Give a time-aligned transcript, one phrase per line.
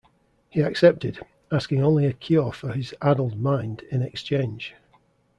[0.49, 1.19] He accepted,
[1.51, 4.73] asking only a cure for his addled mind in exchange.